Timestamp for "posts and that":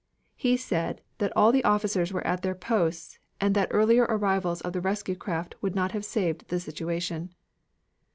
2.55-3.67